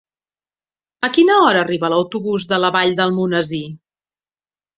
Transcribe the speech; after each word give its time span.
A 1.07 1.09
quina 1.17 1.35
hora 1.41 1.61
arriba 1.65 1.89
l'autobús 1.95 2.47
de 2.53 2.59
la 2.65 2.73
Vall 2.77 2.97
d'Almonesir? 3.01 3.63